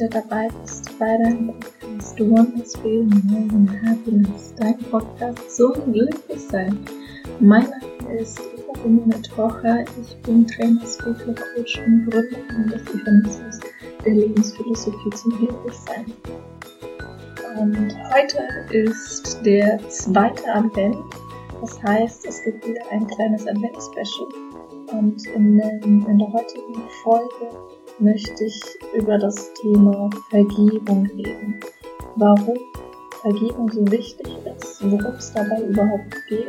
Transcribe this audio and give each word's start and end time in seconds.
wieder 0.00 0.22
dabei 0.22 0.48
bist 0.62 0.98
bei 0.98 1.18
deinem 1.18 1.48
Podcast 1.48 2.20
Wonders 2.20 2.76
Feel 2.76 3.04
More 3.04 3.48
and 3.52 3.70
Happiness, 3.86 4.54
dein 4.56 4.78
Podcast 4.90 5.56
zum 5.56 5.92
Glücklichsein. 5.92 6.78
Mein 7.38 7.64
Name 7.64 8.18
ist 8.18 8.40
Eva 8.40 8.72
Benjamin 8.82 9.22
Trocher, 9.22 9.84
ich 10.00 10.16
bin 10.22 10.46
Trainer, 10.46 10.80
Speaker, 10.86 11.34
Coach 11.34 11.78
und 11.86 12.10
Gründerin 12.10 12.68
des 12.70 12.82
Evanismus 12.94 13.60
der 14.02 14.14
Lebensphilosophie 14.14 15.10
zum 15.10 15.32
Glücklichsein. 15.36 16.06
Und 17.58 17.94
heute 18.14 18.38
ist 18.72 19.44
der 19.44 19.86
zweite 19.90 20.54
Advent, 20.54 20.96
das 21.60 21.82
heißt, 21.82 22.24
es 22.24 22.42
gibt 22.42 22.66
wieder 22.66 22.80
ein 22.90 23.06
kleines 23.06 23.46
Advent-Special. 23.46 24.28
Und 24.92 25.26
in, 25.26 25.60
in 25.60 26.18
der 26.18 26.32
heutigen 26.32 26.82
Folge 27.02 27.50
möchte 28.00 28.44
ich 28.44 28.60
über 28.94 29.18
das 29.18 29.52
Thema 29.54 30.08
Vergebung 30.30 31.06
reden. 31.16 31.60
Warum 32.16 32.58
Vergebung 33.20 33.70
so 33.70 33.84
wichtig 33.90 34.28
ist, 34.56 34.82
worum 34.82 35.14
es 35.14 35.32
dabei 35.34 35.60
überhaupt 35.62 36.16
geht, 36.28 36.48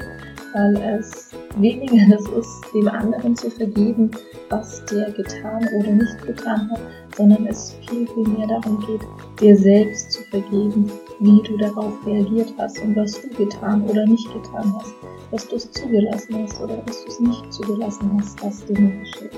weil 0.53 0.77
es 0.97 1.31
weniger 1.57 2.15
das 2.15 2.25
ist, 2.29 2.63
dem 2.73 2.87
anderen 2.87 3.35
zu 3.35 3.49
vergeben, 3.51 4.09
was 4.49 4.83
der 4.85 5.11
getan 5.11 5.67
oder 5.77 5.91
nicht 5.91 6.21
getan 6.25 6.71
hat, 6.71 6.79
sondern 7.17 7.45
es 7.47 7.75
viel, 7.88 8.08
viel 8.08 8.27
mehr 8.27 8.47
darum 8.47 8.80
geht, 8.86 9.02
dir 9.39 9.58
selbst 9.58 10.11
zu 10.11 10.23
vergeben, 10.23 10.89
wie 11.19 11.41
du 11.43 11.58
darauf 11.58 11.93
reagiert 12.05 12.53
hast 12.58 12.81
und 12.81 12.95
was 12.95 13.21
du 13.21 13.27
getan 13.30 13.83
oder 13.89 14.05
nicht 14.05 14.31
getan 14.33 14.73
hast, 14.80 14.93
dass 15.31 15.47
du 15.49 15.55
es 15.58 15.71
zugelassen 15.71 16.43
hast 16.43 16.61
oder 16.61 16.77
dass 16.77 17.03
du 17.03 17.09
es 17.09 17.19
nicht 17.19 17.53
zugelassen 17.53 18.11
hast, 18.17 18.41
was 18.43 18.65
dir 18.65 18.75
geschieht. 18.75 19.31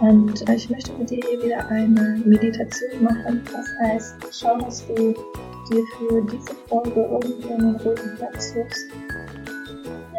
Und 0.00 0.48
äh, 0.48 0.54
ich 0.54 0.70
möchte 0.70 0.92
mit 0.94 1.10
dir 1.10 1.20
hier 1.28 1.42
wieder 1.42 1.68
eine 1.68 2.20
Meditation 2.24 3.02
machen. 3.02 3.42
Das 3.52 3.66
heißt, 3.82 4.14
schau, 4.32 4.58
dass 4.58 4.86
du 4.86 4.94
dir 4.94 5.84
für 5.98 6.22
diese 6.22 6.54
Folge 6.68 7.00
irgendwie 7.00 7.52
einen 7.52 7.76
ruhigen 7.76 8.16
Platz 8.16 8.54
suchst. 8.54 8.86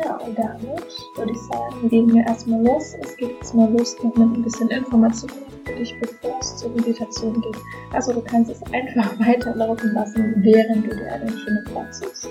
Ja, 0.04 0.18
und 0.18 0.38
damit 0.38 0.88
würde 1.16 1.32
ich 1.32 1.40
sagen, 1.40 1.90
gehen 1.90 2.14
wir 2.14 2.26
erstmal 2.26 2.64
los. 2.64 2.96
Es 3.02 3.18
geht 3.18 3.32
jetzt 3.32 3.56
mal 3.56 3.72
los 3.72 3.96
mit 4.04 4.16
ein 4.16 4.44
bisschen 4.44 4.70
Informationen 4.70 5.46
für 5.66 5.74
dich, 5.74 5.96
bevor 6.00 6.38
es 6.40 6.58
zur 6.58 6.70
Meditation 6.72 7.42
geht. 7.42 7.58
Also 7.92 8.14
du 8.14 8.22
kannst 8.22 8.52
es 8.52 8.62
einfach 8.74 9.20
weiterlaufen 9.20 9.94
lassen, 9.94 10.36
während 10.38 10.86
du 10.86 10.96
dir 10.96 11.12
einen 11.12 11.30
schönen 11.30 11.64
Platz 11.66 12.00
suchst. 12.00 12.30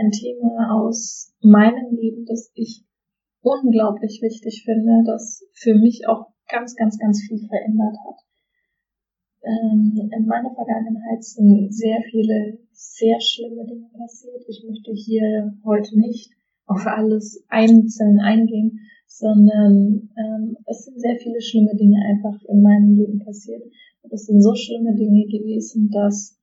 Ein 0.00 0.10
Thema 0.10 0.80
aus 0.80 1.32
meinem 1.42 1.94
Leben, 1.94 2.24
das 2.26 2.50
ich 2.54 2.84
unglaublich 3.42 4.20
wichtig 4.22 4.62
finde, 4.64 5.02
das 5.06 5.44
für 5.54 5.74
mich 5.74 6.06
auch 6.08 6.26
ganz, 6.48 6.74
ganz, 6.74 6.98
ganz 6.98 7.22
viel 7.22 7.46
verändert 7.46 7.96
hat. 8.06 8.18
Ähm, 9.42 10.10
in 10.12 10.26
meiner 10.26 10.54
Vergangenheit 10.54 11.24
sind 11.24 11.72
sehr 11.72 12.02
viele 12.10 12.58
sehr 12.72 13.20
schlimme 13.20 13.64
Dinge 13.66 13.88
passiert. 13.96 14.44
Ich 14.48 14.64
möchte 14.66 14.92
hier 14.92 15.54
heute 15.64 15.98
nicht 15.98 16.30
auf 16.66 16.86
alles 16.86 17.42
einzeln 17.48 18.20
eingehen, 18.20 18.80
sondern 19.06 20.10
ähm, 20.16 20.56
es 20.66 20.84
sind 20.84 21.00
sehr 21.00 21.16
viele 21.16 21.40
schlimme 21.40 21.74
Dinge 21.74 21.98
einfach 22.04 22.42
in 22.48 22.62
meinem 22.62 22.94
Leben 22.94 23.18
passiert. 23.24 23.62
Und 24.02 24.12
es 24.12 24.26
sind 24.26 24.42
so 24.42 24.54
schlimme 24.54 24.94
Dinge 24.94 25.26
gewesen, 25.26 25.90
dass 25.90 26.39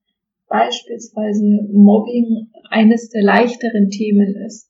beispielsweise 0.47 1.67
Mobbing 1.71 2.51
eines 2.69 3.09
der 3.09 3.23
leichteren 3.23 3.89
Themen 3.89 4.35
ist. 4.45 4.69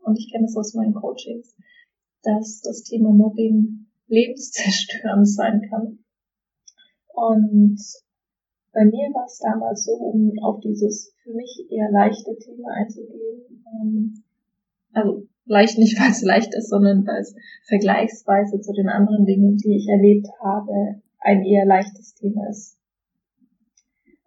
Und 0.00 0.18
ich 0.18 0.30
kenne 0.32 0.44
es 0.44 0.56
aus 0.56 0.74
meinen 0.74 0.94
Coachings, 0.94 1.56
dass 2.22 2.60
das 2.62 2.82
Thema 2.82 3.10
Mobbing 3.12 3.86
lebenszerstörend 4.08 5.28
sein 5.28 5.62
kann. 5.70 5.98
Und 7.14 7.78
bei 8.72 8.84
mir 8.84 9.10
war 9.14 9.26
es 9.26 9.38
damals 9.38 9.84
so, 9.84 9.92
um 9.92 10.32
auf 10.42 10.60
dieses 10.60 11.14
für 11.22 11.34
mich 11.34 11.66
eher 11.70 11.90
leichte 11.90 12.36
Thema 12.38 12.70
einzugehen, 12.74 13.64
ähm, 13.66 14.24
also 14.92 15.28
leicht 15.44 15.78
nicht, 15.78 15.98
weil 16.00 16.10
es 16.10 16.22
leicht 16.22 16.54
ist, 16.54 16.70
sondern 16.70 17.06
weil 17.06 17.20
es 17.20 17.34
vergleichsweise 17.68 18.60
zu 18.60 18.72
den 18.72 18.88
anderen 18.88 19.24
Dingen, 19.24 19.56
die 19.56 19.76
ich 19.76 19.88
erlebt 19.88 20.26
habe, 20.42 21.00
ein 21.20 21.44
eher 21.44 21.66
leichtes 21.66 22.14
Thema 22.14 22.48
ist 22.48 22.78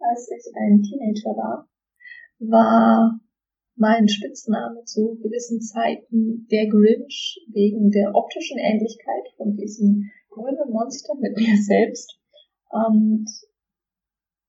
als 0.10 0.30
ich 0.32 0.52
ein 0.56 0.82
Teenager 0.82 1.36
war, 1.36 1.70
war 2.40 3.20
mein 3.76 4.08
Spitzname 4.08 4.84
zu 4.86 5.18
gewissen 5.22 5.62
Zeiten 5.62 6.48
der 6.50 6.68
Grinch 6.68 7.40
wegen 7.52 7.92
der 7.92 8.16
optischen 8.16 8.58
Ähnlichkeit 8.58 9.26
von 9.38 9.56
diesem 9.56 10.10
grünen 10.30 10.72
Monster 10.72 11.14
mit 11.20 11.36
mir 11.38 11.58
selbst. 11.62 12.18
Und 12.70 13.26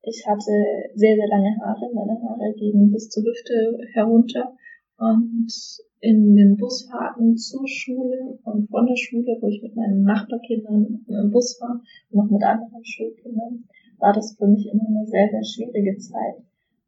ich 0.03 0.25
hatte 0.27 0.53
sehr, 0.95 1.17
sehr 1.17 1.29
lange 1.29 1.57
Haare. 1.61 1.93
Meine 1.93 2.21
Haare 2.23 2.55
gingen 2.57 2.93
bis 2.93 3.09
zur 3.09 3.25
Hüfte 3.25 3.79
herunter. 3.93 4.57
Und 4.99 5.53
in 6.01 6.37
den 6.37 6.57
Busfahrten 6.57 7.37
zur 7.37 7.67
Schule 7.67 8.39
und 8.45 8.69
von 8.71 8.87
der 8.87 8.97
Schule, 8.97 9.37
wo 9.41 9.49
ich 9.49 9.63
mit 9.63 9.75
meinen 9.75 10.05
Nachbarkindern 10.05 11.05
im 11.09 11.31
Bus 11.31 11.59
war 11.61 11.81
und 12.11 12.17
noch 12.17 12.31
mit 12.31 12.43
anderen 12.43 12.85
Schulkindern, 12.85 13.65
war 13.99 14.13
das 14.13 14.37
für 14.37 14.47
mich 14.47 14.67
immer 14.67 14.87
eine 14.87 15.07
sehr, 15.07 15.29
sehr 15.31 15.45
schwierige 15.45 15.97
Zeit, 15.99 16.43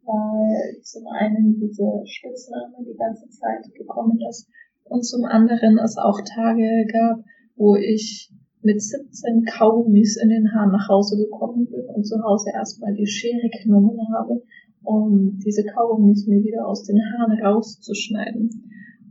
weil 0.04 0.80
zum 0.82 1.06
einen 1.08 1.58
diese 1.60 2.02
Spitzname 2.04 2.84
die 2.86 2.96
ganze 2.96 3.28
Zeit 3.28 3.72
gekommen 3.74 4.18
ist 4.28 4.48
und 4.84 5.04
zum 5.04 5.24
anderen 5.24 5.78
es 5.78 5.96
auch 5.96 6.20
Tage 6.22 6.86
gab, 6.92 7.24
wo 7.56 7.76
ich 7.76 8.32
mit 8.62 8.82
17 8.82 9.44
Kaugummis 9.44 10.16
in 10.16 10.28
den 10.28 10.52
Haaren 10.52 10.72
nach 10.72 10.88
Hause 10.88 11.16
gekommen 11.16 11.66
bin 11.70 11.84
und 11.94 12.04
zu 12.04 12.22
Hause 12.22 12.50
erstmal 12.52 12.94
die 12.94 13.06
Schere 13.06 13.48
genommen 13.62 13.98
habe, 14.12 14.42
um 14.82 15.38
diese 15.44 15.64
Kaugummis 15.64 16.26
mir 16.26 16.42
wieder 16.42 16.66
aus 16.66 16.84
den 16.84 17.00
Haaren 17.00 17.40
rauszuschneiden. 17.40 18.50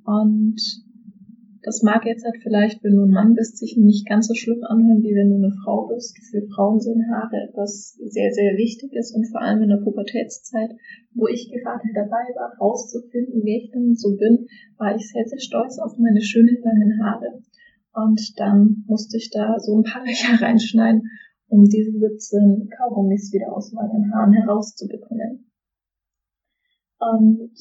Und 0.05 0.86
das 1.63 1.81
mag 1.81 2.05
jetzt 2.05 2.23
halt 2.25 2.37
vielleicht, 2.41 2.83
wenn 2.83 2.95
du 2.95 3.03
ein 3.03 3.11
Mann 3.11 3.35
bist, 3.35 3.57
sich 3.57 3.77
nicht 3.77 4.07
ganz 4.07 4.27
so 4.27 4.33
schlimm 4.33 4.63
anhören, 4.63 5.01
wie 5.01 5.15
wenn 5.15 5.29
du 5.29 5.35
eine 5.35 5.53
Frau 5.63 5.87
bist. 5.87 6.17
Für 6.29 6.41
Frauen 6.47 6.79
sind 6.79 7.05
Haare 7.09 7.47
etwas 7.49 7.97
sehr, 8.05 8.31
sehr 8.31 8.57
Wichtiges 8.57 9.13
und 9.13 9.25
vor 9.25 9.41
allem 9.41 9.63
in 9.63 9.69
der 9.69 9.83
Pubertätszeit, 9.83 10.71
wo 11.13 11.27
ich 11.27 11.49
gerade 11.51 11.87
dabei 11.93 12.23
war, 12.35 12.57
rauszufinden, 12.59 13.41
wer 13.43 13.57
ich 13.57 13.71
denn 13.71 13.95
so 13.95 14.15
bin, 14.15 14.47
war 14.77 14.95
ich 14.95 15.09
sehr, 15.09 15.25
sehr 15.25 15.39
stolz 15.39 15.79
auf 15.79 15.97
meine 15.97 16.21
schönen 16.21 16.57
langen 16.61 16.99
Haare. 17.03 17.41
Und 17.93 18.21
dann 18.37 18.83
musste 18.87 19.17
ich 19.17 19.29
da 19.31 19.59
so 19.59 19.77
ein 19.77 19.83
paar 19.83 20.03
Löcher 20.05 20.41
reinschneiden, 20.41 21.03
um 21.47 21.65
diese 21.65 21.91
17 21.91 22.69
Kaugummis 22.77 23.31
wieder 23.33 23.55
aus 23.55 23.71
meinen 23.71 24.13
Haaren 24.13 24.33
herauszubekommen. 24.33 25.49
Und 26.99 27.53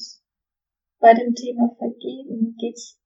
bei 0.99 1.13
dem 1.13 1.33
Thema 1.33 1.75
Vergeben 1.77 2.55
geht's 2.59 2.99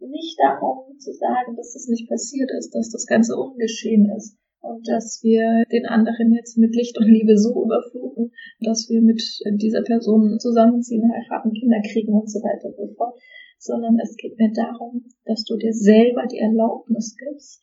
nicht 0.00 0.38
darum 0.40 0.98
zu 0.98 1.12
sagen, 1.12 1.56
dass 1.56 1.72
das 1.72 1.88
nicht 1.88 2.08
passiert 2.08 2.50
ist, 2.58 2.74
dass 2.74 2.90
das 2.90 3.06
Ganze 3.06 3.36
ungeschehen 3.36 4.10
ist 4.16 4.38
und 4.60 4.86
dass 4.88 5.20
wir 5.22 5.64
den 5.70 5.86
anderen 5.86 6.32
jetzt 6.34 6.58
mit 6.58 6.74
Licht 6.74 6.98
und 6.98 7.06
Liebe 7.06 7.36
so 7.38 7.64
überfluten, 7.64 8.32
dass 8.60 8.88
wir 8.88 9.00
mit 9.02 9.22
dieser 9.60 9.82
Person 9.82 10.38
zusammenziehen, 10.38 11.10
heiraten, 11.10 11.52
Kinder 11.52 11.80
kriegen 11.82 12.12
und 12.12 12.30
so 12.30 12.40
weiter 12.40 12.68
und 12.68 12.76
so 12.76 12.94
fort, 12.94 13.18
sondern 13.58 13.98
es 13.98 14.16
geht 14.16 14.38
mir 14.38 14.52
darum, 14.52 15.04
dass 15.24 15.44
du 15.44 15.56
dir 15.56 15.72
selber 15.72 16.26
die 16.26 16.38
Erlaubnis 16.38 17.16
gibst, 17.16 17.62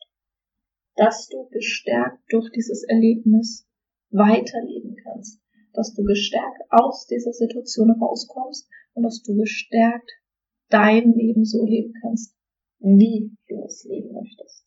dass 0.96 1.28
du 1.28 1.48
gestärkt 1.50 2.20
durch 2.30 2.50
dieses 2.50 2.84
Erlebnis 2.84 3.66
weiterleben 4.10 4.96
kannst, 5.02 5.40
dass 5.72 5.94
du 5.94 6.04
gestärkt 6.04 6.62
aus 6.70 7.06
dieser 7.06 7.32
Situation 7.32 7.90
rauskommst 7.90 8.68
und 8.94 9.02
dass 9.02 9.22
du 9.22 9.36
gestärkt 9.36 10.10
dein 10.68 11.12
Leben 11.12 11.44
so 11.44 11.64
leben 11.64 11.92
kannst, 12.00 12.34
wie 12.80 13.30
du 13.48 13.62
es 13.64 13.84
leben 13.84 14.12
möchtest. 14.12 14.64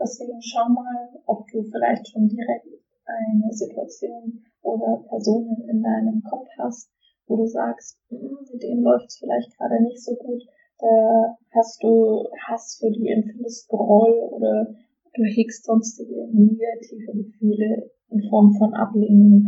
Deswegen 0.00 0.40
schau 0.40 0.68
mal, 0.68 1.08
ob 1.26 1.46
du 1.50 1.62
vielleicht 1.62 2.08
schon 2.08 2.28
direkt 2.28 2.66
eine 3.04 3.52
Situation 3.52 4.44
oder 4.62 5.04
Personen 5.08 5.68
in 5.68 5.82
deinem 5.82 6.22
Kopf 6.22 6.48
hast, 6.58 6.90
wo 7.26 7.36
du 7.36 7.46
sagst, 7.46 7.98
hm, 8.08 8.38
mit 8.52 8.62
denen 8.62 8.82
läuft 8.82 9.08
es 9.08 9.18
vielleicht 9.18 9.56
gerade 9.56 9.82
nicht 9.82 10.02
so 10.02 10.14
gut, 10.14 10.42
da 10.78 11.36
hast 11.50 11.82
du 11.82 12.28
Hass 12.46 12.78
für 12.78 12.90
die, 12.90 13.08
empfindest 13.08 13.68
Groll 13.68 14.12
oder 14.30 14.74
du 15.14 15.22
hegst 15.24 15.64
sonstige 15.64 16.28
negative 16.32 17.24
Gefühle 17.24 17.90
in 18.10 18.28
Form 18.30 18.54
von 18.54 18.74
Ablehnung 18.74 19.44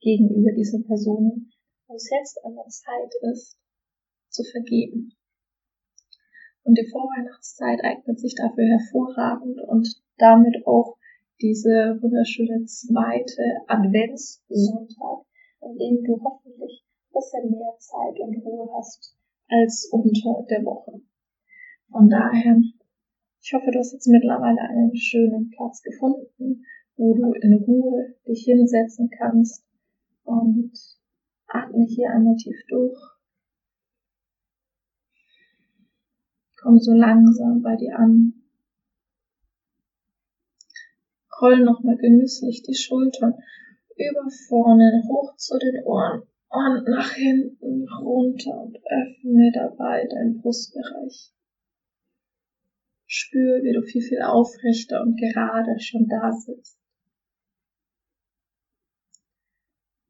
gegenüber 0.00 0.52
diesen 0.52 0.84
Personen, 0.84 1.50
wo 1.88 1.96
es 1.96 2.08
jetzt 2.10 2.44
an 2.44 2.54
der 2.54 2.68
Zeit 2.68 3.12
ist, 3.32 3.57
zu 4.38 4.44
vergeben. 4.44 5.12
Und 6.62 6.78
die 6.78 6.86
Vorweihnachtszeit 6.86 7.80
eignet 7.82 8.20
sich 8.20 8.34
dafür 8.36 8.64
hervorragend 8.64 9.58
und 9.66 9.88
damit 10.18 10.64
auch 10.66 10.96
diese 11.40 11.98
wunderschöne 12.00 12.64
zweite 12.66 13.42
Adventssonntag, 13.66 15.26
an 15.60 15.76
dem 15.76 16.04
du 16.04 16.20
hoffentlich 16.22 16.84
ein 16.84 17.12
bisschen 17.14 17.50
mehr 17.50 17.74
Zeit 17.78 18.20
und 18.20 18.36
Ruhe 18.44 18.68
hast 18.76 19.16
als 19.48 19.88
unter 19.90 20.46
der 20.50 20.64
Woche. 20.64 21.00
Von 21.90 22.08
daher, 22.08 22.60
ich 23.40 23.52
hoffe, 23.54 23.70
du 23.72 23.78
hast 23.78 23.92
jetzt 23.92 24.08
mittlerweile 24.08 24.60
einen 24.60 24.94
schönen 24.94 25.50
Platz 25.50 25.82
gefunden, 25.82 26.64
wo 26.96 27.14
du 27.14 27.32
in 27.32 27.54
Ruhe 27.54 28.14
dich 28.26 28.44
hinsetzen 28.44 29.10
kannst 29.10 29.64
und 30.24 30.72
atme 31.46 31.86
hier 31.86 32.10
einmal 32.10 32.36
tief 32.36 32.60
durch. 32.68 33.17
Komm 36.60 36.80
so 36.80 36.92
langsam 36.92 37.62
bei 37.62 37.76
dir 37.76 37.96
an. 37.98 38.34
Roll 41.40 41.64
nochmal 41.64 41.96
genüsslich 41.96 42.62
die 42.62 42.74
Schultern 42.74 43.34
über 43.96 44.28
vorne 44.48 45.04
hoch 45.06 45.36
zu 45.36 45.56
den 45.58 45.84
Ohren 45.84 46.22
und 46.48 46.88
nach 46.88 47.12
hinten 47.12 47.86
runter 47.88 48.60
und 48.60 48.76
öffne 48.76 49.52
dabei 49.54 50.06
deinen 50.06 50.40
Brustbereich. 50.40 51.32
Spür, 53.06 53.62
wie 53.62 53.72
du 53.72 53.82
viel, 53.82 54.02
viel 54.02 54.22
aufrechter 54.22 55.00
und 55.00 55.16
gerade 55.16 55.78
schon 55.78 56.08
da 56.08 56.32
sitzt. 56.32 56.78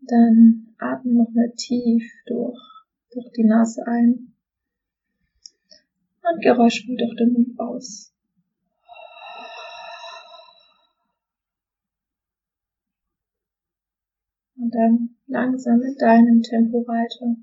Dann 0.00 0.74
atme 0.78 1.12
nochmal 1.12 1.52
tief 1.56 2.10
durch, 2.26 2.58
durch 3.12 3.30
die 3.36 3.44
Nase 3.44 3.86
ein 3.86 4.34
und 6.32 6.42
geräuschvoll 6.42 6.96
durch 6.96 7.16
den 7.16 7.32
Mund 7.32 7.58
aus. 7.58 8.12
Und 14.56 14.74
dann 14.74 15.16
langsam 15.26 15.80
in 15.82 15.96
deinem 15.96 16.42
Tempo 16.42 16.86
weiter, 16.86 17.36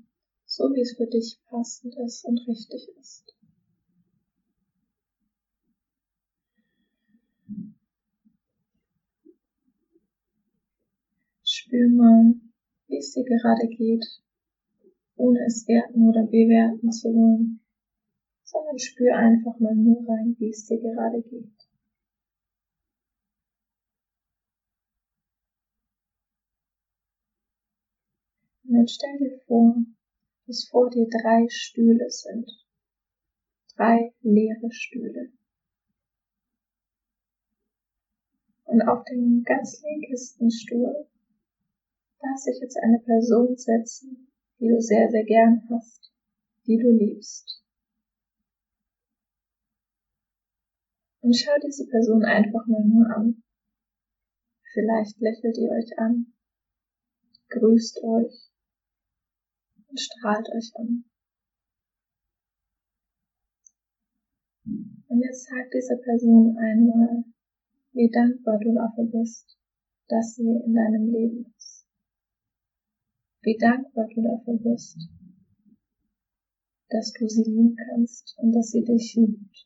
so 0.44 0.64
wie 0.74 0.82
es 0.82 0.96
für 0.96 1.06
dich 1.06 1.38
passend 1.48 1.96
ist 2.04 2.24
und 2.24 2.46
richtig 2.46 2.88
ist. 3.00 3.34
Spür 11.42 11.88
mal, 11.88 12.34
wie 12.88 12.98
es 12.98 13.12
dir 13.12 13.24
gerade 13.24 13.66
geht, 13.68 14.04
ohne 15.16 15.38
es 15.46 15.66
werten 15.66 16.06
oder 16.06 16.24
bewerten 16.24 16.92
zu 16.92 17.08
wollen, 17.08 17.65
sondern 18.56 18.78
spür 18.78 19.14
einfach 19.14 19.58
mal 19.60 19.74
nur 19.74 20.08
rein, 20.08 20.34
wie 20.38 20.48
es 20.48 20.64
dir 20.66 20.80
gerade 20.80 21.20
geht. 21.22 21.52
Und 28.64 28.74
dann 28.74 28.88
stell 28.88 29.18
dir 29.18 29.38
vor, 29.46 29.76
dass 30.46 30.68
vor 30.70 30.90
dir 30.90 31.06
drei 31.06 31.46
Stühle 31.48 32.08
sind. 32.08 32.50
Drei 33.76 34.14
leere 34.22 34.70
Stühle. 34.70 35.32
Und 38.64 38.82
auf 38.82 39.04
dem 39.04 39.42
ganz 39.44 39.82
linkesten 39.82 40.50
Stuhl 40.50 41.06
darf 42.20 42.38
sich 42.38 42.58
jetzt 42.60 42.78
eine 42.82 42.98
Person 43.00 43.56
setzen, 43.56 44.32
die 44.58 44.68
du 44.68 44.80
sehr, 44.80 45.10
sehr 45.10 45.24
gern 45.24 45.62
hast, 45.70 46.10
die 46.66 46.78
du 46.78 46.90
liebst. 46.90 47.65
Und 51.26 51.34
schau 51.34 51.58
diese 51.60 51.84
Person 51.88 52.24
einfach 52.24 52.64
mal 52.68 52.84
nur 52.84 53.04
an. 53.10 53.42
Vielleicht 54.72 55.18
lächelt 55.18 55.58
ihr 55.58 55.72
euch 55.72 55.98
an, 55.98 56.32
grüßt 57.48 57.98
euch 58.04 58.52
und 59.88 59.98
strahlt 59.98 60.46
euch 60.54 60.70
an. 60.76 61.04
Und 65.08 65.20
jetzt 65.20 65.48
sag 65.48 65.68
dieser 65.72 65.96
Person 65.96 66.56
einmal, 66.58 67.24
wie 67.90 68.08
dankbar 68.08 68.60
du 68.60 68.72
dafür 68.72 69.10
bist, 69.10 69.58
dass 70.06 70.36
sie 70.36 70.62
in 70.64 70.74
deinem 70.74 71.10
Leben 71.10 71.52
ist. 71.58 71.88
Wie 73.42 73.56
dankbar 73.58 74.06
du 74.14 74.22
dafür 74.22 74.58
bist, 74.62 75.08
dass 76.88 77.12
du 77.14 77.28
sie 77.28 77.42
lieben 77.42 77.74
kannst 77.74 78.38
und 78.38 78.52
dass 78.52 78.68
sie 78.68 78.84
dich 78.84 79.16
liebt. 79.16 79.65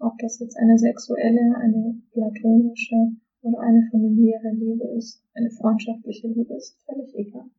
Ob 0.00 0.18
das 0.18 0.40
jetzt 0.40 0.56
eine 0.56 0.76
sexuelle, 0.76 1.56
eine 1.56 2.02
platonische 2.12 2.96
oder 3.42 3.60
eine 3.60 3.88
familiäre 3.90 4.50
Liebe 4.52 4.88
ist, 4.96 5.22
eine 5.34 5.50
freundschaftliche 5.50 6.28
Liebe 6.28 6.54
ist, 6.54 6.76
völlig 6.84 7.14
egal. 7.14 7.50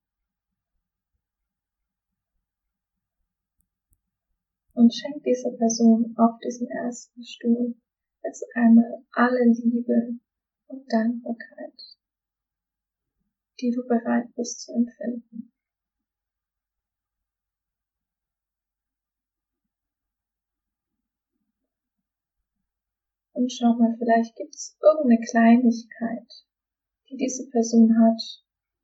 und 4.82 4.94
schenk 4.94 5.24
dieser 5.24 5.52
Person 5.52 6.16
auf 6.18 6.40
diesem 6.40 6.68
ersten 6.68 7.24
Stuhl 7.24 7.76
jetzt 8.24 8.46
einmal 8.56 9.04
alle 9.12 9.46
Liebe 9.46 10.18
und 10.68 10.92
Dankbarkeit, 10.92 11.98
die 13.60 13.72
du 13.72 13.86
bereit 13.88 14.34
bist 14.36 14.62
zu 14.62 14.74
empfinden. 14.74 15.51
Und 23.42 23.52
schau 23.52 23.74
mal, 23.74 23.96
vielleicht 23.98 24.36
gibt 24.36 24.54
es 24.54 24.78
irgendeine 24.80 25.20
Kleinigkeit, 25.20 26.30
die 27.10 27.18
diese 27.18 27.50
Person 27.50 27.90
hat, 27.98 28.22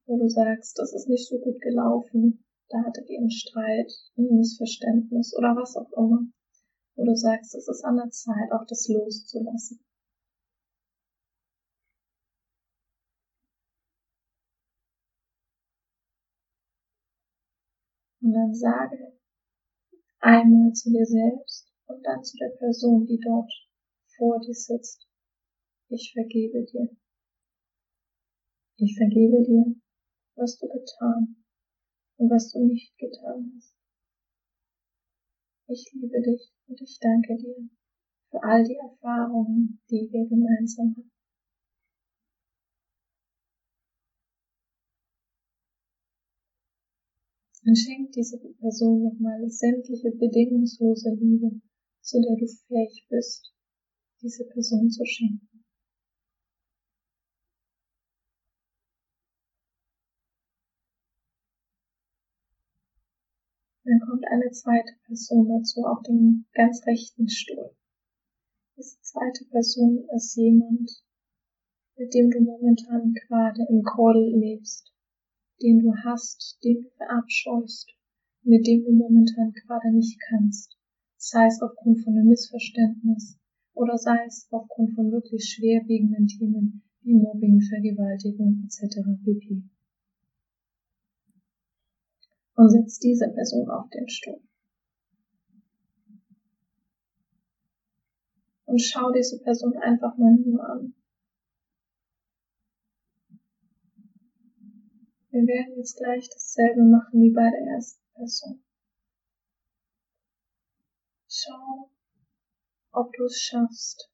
wo 0.07 0.18
du 0.18 0.27
sagst, 0.27 0.80
das 0.80 0.94
ist 0.94 1.07
nicht 1.07 1.30
so 1.30 1.38
gut 1.38 1.62
gelaufen, 1.62 2.44
da 2.69 2.80
hattet 2.80 3.07
ihr 3.07 3.19
einen 3.19 3.30
Streit, 3.30 3.94
ein 4.18 4.36
Missverständnis 4.36 5.38
oder 5.38 5.56
was 5.56 5.77
auch 5.77 5.92
immer. 5.95 6.25
Wo 6.95 7.06
du 7.06 7.15
sagst, 7.15 7.54
es 7.54 7.68
ist 7.68 7.86
an 7.86 7.98
der 7.98 8.09
Zeit, 8.09 8.51
auch 8.51 8.65
das 8.68 8.88
loszulassen. 8.88 9.80
Und 18.22 18.34
dann 18.34 18.55
sage 18.55 19.20
einmal 20.20 20.74
zu 20.74 20.89
dir 20.89 21.05
selbst 21.05 21.72
und 21.86 22.03
dann 22.03 22.24
zu 22.24 22.36
der 22.38 22.58
Person, 22.58 23.05
die 23.05 23.20
dort 23.24 23.66
vor 24.17 24.39
dir 24.39 24.53
sitzt, 24.53 25.07
ich 25.89 26.12
vergebe 26.13 26.65
dir. 26.65 26.89
Ich 28.77 28.95
vergebe 28.97 29.43
dir, 29.43 29.75
was 30.36 30.57
du 30.59 30.67
getan 30.67 31.43
und 32.17 32.29
was 32.29 32.51
du 32.51 32.65
nicht 32.65 32.97
getan 32.97 33.53
hast. 33.55 33.75
Ich 35.69 35.91
liebe 35.93 36.21
dich 36.21 36.51
und 36.67 36.81
ich 36.81 36.97
danke 37.00 37.38
dir 37.38 37.69
für 38.29 38.43
all 38.43 38.63
die 38.63 38.75
Erfahrungen, 38.75 39.81
die 39.89 40.09
wir 40.12 40.27
gemeinsam 40.27 40.95
haben. 40.95 41.12
Und 47.65 47.75
schenk 47.75 48.12
dieser 48.13 48.38
Person 48.38 49.03
nochmal 49.03 49.50
sämtliche 49.50 50.12
bedingungslose 50.12 51.09
Liebe, 51.19 51.59
zu 52.01 52.21
der 52.21 52.38
du 52.38 52.47
fähig 52.47 53.05
bist, 53.09 53.56
diese 54.21 54.45
Person 54.45 54.89
zu 54.89 55.05
schenken. 55.05 55.47
Dann 63.83 64.01
kommt 64.01 64.25
eine 64.27 64.51
zweite 64.51 64.93
Person 65.05 65.47
dazu 65.47 65.81
auf 65.86 66.01
dem 66.03 66.45
ganz 66.53 66.86
rechten 66.86 67.29
Stuhl. 67.29 67.74
Diese 68.75 69.00
zweite 69.01 69.45
Person 69.45 70.05
ist 70.13 70.36
jemand, 70.36 70.91
mit 71.95 72.13
dem 72.13 72.29
du 72.29 72.41
momentan 72.41 73.13
gerade 73.13 73.65
im 73.69 73.81
Groll 73.83 74.36
lebst, 74.36 74.93
den 75.62 75.79
du 75.79 75.93
hast, 76.03 76.59
den 76.63 76.83
du 76.83 76.89
verabscheust, 76.97 77.89
mit 78.43 78.67
dem 78.67 78.83
du 78.83 78.91
momentan 78.91 79.53
gerade 79.53 79.91
nicht 79.93 80.19
kannst, 80.29 80.77
sei 81.15 81.47
es 81.47 81.62
aufgrund 81.62 82.03
von 82.03 82.13
einem 82.13 82.27
Missverständnis 82.27 83.39
oder 83.77 83.98
sei 83.98 84.17
es 84.25 84.48
aufgrund 84.51 84.96
von 84.96 85.12
wirklich 85.12 85.46
schwerwiegenden 85.46 86.27
Themen 86.27 86.84
wie 87.01 87.13
Mobbing, 87.13 87.62
Vergewaltigung 87.62 88.63
etc. 88.65 88.98
pp 89.24 89.63
und 92.57 92.69
setzt 92.69 93.03
diese 93.03 93.29
Person 93.29 93.69
auf 93.69 93.88
den 93.89 94.10
Stuhl. 94.10 94.41
Und 98.65 98.81
schau 98.81 99.12
diese 99.12 99.39
Person 99.39 99.77
einfach 99.77 100.17
mal 100.17 100.36
nur 100.36 100.67
an. 100.67 100.93
Wir 105.29 105.46
werden 105.46 105.77
jetzt 105.77 105.98
gleich 105.98 106.27
dasselbe 106.29 106.84
machen 106.84 107.22
wie 107.22 107.31
bei 107.31 107.48
der 107.50 107.75
ersten 107.75 108.01
Person. 108.15 108.63
Schau, 111.29 111.91
ob 112.98 113.13
du 113.13 113.25
es 113.25 113.39
schaffst, 113.39 114.10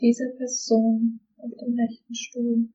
dieser 0.00 0.30
Person 0.38 1.20
auf 1.36 1.50
dem 1.60 1.74
rechten 1.78 2.14
Stuhl 2.14 2.72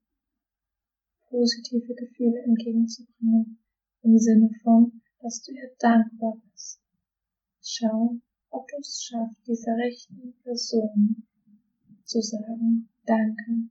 positive 1.29 1.95
Gefühle 1.95 2.43
entgegenzubringen, 2.43 3.57
im 4.03 4.17
Sinne 4.19 4.51
von, 4.61 5.01
dass 5.19 5.41
du 5.41 5.51
ihr 5.53 5.71
dankbar 5.79 6.37
bist. 6.51 6.79
Schau, 7.63 8.17
ob 8.51 8.67
du 8.67 8.77
es 8.79 9.03
schaffst, 9.03 9.47
dieser 9.47 9.75
rechten 9.77 10.35
Person 10.43 11.27
zu 12.03 12.21
sagen, 12.21 12.89
danke 13.05 13.69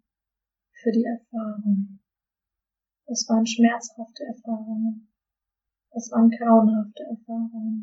für 0.73 0.91
die 0.91 1.05
Erfahrung. 1.05 2.01
Es 3.07 3.29
waren 3.29 3.47
schmerzhafte 3.47 4.25
Erfahrungen. 4.25 5.09
Es 5.93 6.11
waren 6.11 6.31
grauenhafte 6.31 7.03
Erfahrungen, 7.05 7.80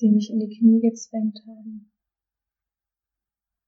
die 0.00 0.10
mich 0.10 0.30
in 0.30 0.40
die 0.40 0.58
Knie 0.58 0.80
gezwängt 0.80 1.38
haben, 1.46 1.92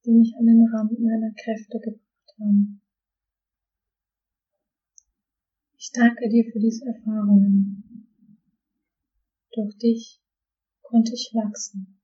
die 0.04 0.12
mich 0.12 0.34
an 0.38 0.46
den 0.46 0.66
Rand 0.72 0.98
meiner 1.00 1.32
Kräfte 1.34 1.78
gebracht 1.78 2.34
haben. 2.40 2.82
Ich 5.76 5.90
danke 5.92 6.28
dir 6.28 6.44
für 6.52 6.58
diese 6.58 6.86
Erfahrungen. 6.86 8.08
Durch 9.52 9.76
dich 9.78 10.20
konnte 10.82 11.12
ich 11.14 11.30
wachsen, 11.34 12.00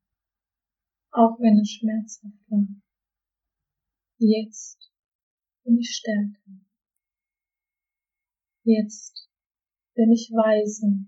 auch 1.11 1.39
wenn 1.41 1.59
es 1.61 1.71
schmerzhaft 1.71 2.51
war. 2.51 2.67
Jetzt 4.19 4.91
bin 5.65 5.79
ich 5.79 5.91
stärker. 5.91 6.61
Jetzt 8.65 9.29
bin 9.95 10.11
ich 10.13 10.31
weise. 10.31 11.07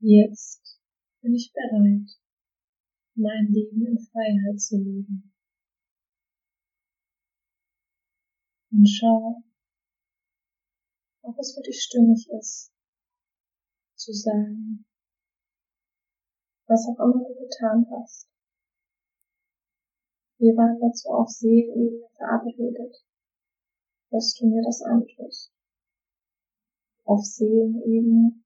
Jetzt 0.00 0.61
bin 1.22 1.34
ich 1.34 1.52
bereit, 1.52 2.18
mein 3.14 3.46
Leben 3.52 3.86
in 3.86 3.98
Freiheit 3.98 4.60
zu 4.60 4.76
leben. 4.76 5.32
Und 8.72 8.86
schau, 8.86 9.42
ob 11.22 11.38
es 11.38 11.54
für 11.54 11.62
dich 11.62 11.80
stimmig 11.80 12.28
ist, 12.38 12.72
zu 13.94 14.12
sagen, 14.12 14.84
was 16.66 16.88
auch 16.88 16.98
immer 16.98 17.24
du 17.28 17.34
getan 17.34 17.86
hast. 17.92 18.28
Wir 20.38 20.56
waren 20.56 20.80
dazu 20.80 21.08
auf 21.10 21.28
Seelenebene 21.28 22.08
verabredet, 22.16 23.04
dass 24.10 24.34
du 24.34 24.48
mir 24.48 24.62
das 24.64 24.82
antust. 24.82 25.52
Auf 27.04 27.24
Seelenebene 27.24 28.42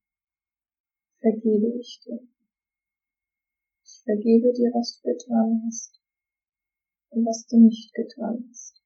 vergebe 1.21 1.79
ich 1.79 2.01
dir. 2.05 2.36
Vergebe 4.07 4.53
dir, 4.53 4.71
was 4.71 5.03
du 5.03 5.11
getan 5.11 5.63
hast 5.67 6.01
und 7.11 7.27
was 7.27 7.45
du 7.49 7.59
nicht 7.59 7.93
getan 7.93 8.47
hast. 8.49 8.81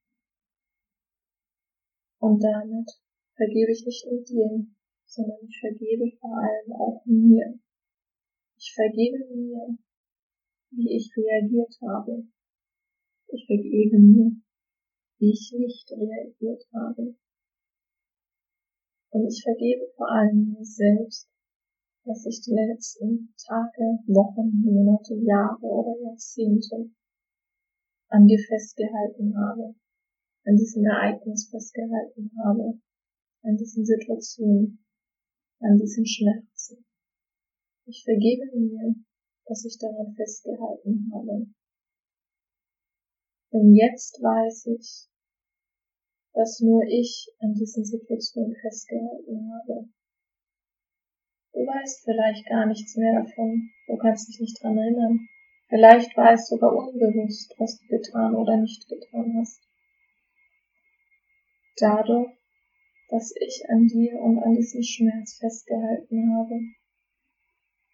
Und 2.20 2.42
damit 2.42 2.88
vergebe 3.36 3.70
ich 3.70 3.84
nicht 3.84 4.06
nur 4.06 4.24
dir, 4.24 4.66
sondern 5.04 5.44
ich 5.44 5.60
vergebe 5.60 6.16
vor 6.16 6.38
allem 6.38 6.72
auch 6.72 7.04
mir. 7.04 7.60
Ich 8.56 8.72
vergebe 8.74 9.18
mir, 9.36 9.76
wie 10.70 10.96
ich 10.96 11.12
reagiert 11.14 11.76
habe. 11.82 12.24
Ich 13.28 13.44
vergebe 13.44 13.98
mir, 13.98 14.40
wie 15.18 15.32
ich 15.32 15.52
nicht 15.52 15.92
reagiert 15.92 16.64
habe. 16.72 17.14
Und 19.10 19.26
ich 19.28 19.42
vergebe 19.42 19.84
vor 19.96 20.10
allem 20.10 20.54
mir 20.56 20.64
selbst, 20.64 21.28
dass 22.04 22.24
ich 22.26 22.40
die 22.42 22.54
letzten 22.54 23.34
Tage, 23.46 24.00
Wochen, 24.06 24.62
Monate, 24.64 25.14
Jahre 25.14 25.62
oder 25.62 25.94
Jahrzehnte 26.00 26.90
an 28.08 28.26
dir 28.26 28.38
festgehalten 28.38 29.36
habe, 29.36 29.74
an 30.44 30.56
diesem 30.56 30.84
Ereignis 30.84 31.48
festgehalten 31.50 32.30
habe, 32.44 32.80
an 33.42 33.56
diesen 33.56 33.84
Situationen, 33.84 34.84
an 35.60 35.76
diesen 35.76 36.06
Schmerzen. 36.06 36.84
Ich 37.86 38.02
vergebe 38.04 38.56
mir, 38.56 38.94
dass 39.46 39.64
ich 39.64 39.78
daran 39.78 40.14
festgehalten 40.14 41.10
habe. 41.12 41.46
Denn 43.52 43.74
jetzt 43.74 44.20
weiß 44.22 44.66
ich, 44.78 45.08
dass 46.32 46.60
nur 46.60 46.82
ich 46.84 47.28
an 47.40 47.52
diesen 47.54 47.84
Situationen 47.84 48.54
festgehalten 48.60 49.50
habe. 49.52 49.88
Du 51.52 51.60
weißt 51.60 52.04
vielleicht 52.04 52.46
gar 52.48 52.66
nichts 52.66 52.96
mehr 52.96 53.22
davon, 53.22 53.70
du 53.86 53.96
kannst 53.96 54.28
dich 54.28 54.40
nicht 54.40 54.62
dran 54.62 54.78
erinnern. 54.78 55.28
Vielleicht 55.68 56.16
weißt 56.16 56.48
sogar 56.48 56.74
unbewusst, 56.74 57.54
was 57.58 57.78
du 57.78 57.86
getan 57.88 58.34
oder 58.34 58.56
nicht 58.56 58.88
getan 58.88 59.34
hast. 59.38 59.60
Dadurch 61.76 62.40
dass 63.10 63.34
ich 63.40 63.64
an 63.68 63.88
dir 63.88 64.20
und 64.20 64.38
an 64.38 64.54
diesem 64.54 64.82
Schmerz 64.82 65.36
festgehalten 65.38 66.32
habe, 66.32 66.60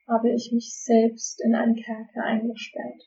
habe 0.06 0.30
ich 0.30 0.52
mich 0.52 0.74
selbst 0.74 1.42
in 1.42 1.54
einen 1.54 1.74
Kerker 1.74 2.22
eingesperrt. 2.22 3.02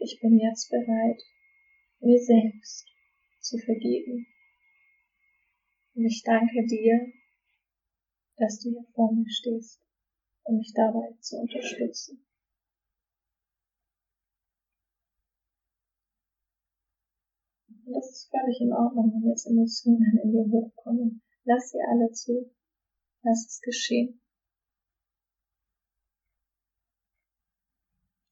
Ich 0.00 0.18
bin 0.20 0.38
jetzt 0.38 0.70
bereit, 0.70 1.22
mir 2.00 2.18
selbst 2.18 2.86
zu 3.40 3.58
vergeben. 3.58 4.26
Und 5.94 6.06
ich 6.06 6.22
danke 6.24 6.64
dir, 6.64 7.12
dass 8.38 8.60
du 8.60 8.70
hier 8.70 8.84
vor 8.94 9.12
mir 9.12 9.28
stehst, 9.28 9.80
um 10.44 10.58
mich 10.58 10.72
dabei 10.74 11.16
zu 11.20 11.36
unterstützen. 11.36 12.24
Und 17.68 17.94
das 17.94 18.10
ist 18.10 18.30
völlig 18.30 18.60
in 18.60 18.72
Ordnung, 18.72 19.12
wenn 19.12 19.30
jetzt 19.30 19.46
Emotionen 19.46 20.20
in 20.22 20.30
dir 20.30 20.44
hochkommen. 20.50 21.22
Lass 21.44 21.70
sie 21.70 21.78
alle 21.80 22.10
zu. 22.12 22.50
Lass 23.22 23.46
es 23.46 23.60
geschehen. 23.60 24.20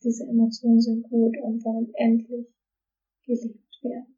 Diese 0.03 0.25
Emotionen 0.25 0.81
sind 0.81 1.03
gut 1.03 1.37
und 1.43 1.65
wollen 1.65 1.93
endlich 1.95 2.47
gelebt 3.25 3.83
werden. 3.83 4.16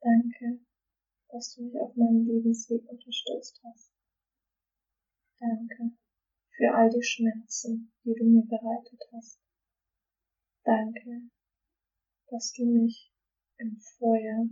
Danke 0.00 0.60
dass 1.30 1.54
du 1.54 1.64
mich 1.64 1.78
auf 1.80 1.94
meinem 1.96 2.26
Lebensweg 2.26 2.88
unterstützt 2.88 3.60
hast. 3.64 3.92
Danke 5.38 5.92
für 6.56 6.74
all 6.74 6.90
die 6.90 7.02
Schmerzen, 7.02 7.92
die 8.04 8.14
du 8.14 8.24
mir 8.24 8.44
bereitet 8.46 9.00
hast. 9.12 9.40
Danke, 10.64 11.28
dass 12.30 12.52
du 12.52 12.64
mich 12.64 13.12
im 13.58 13.78
Feuer 13.98 14.48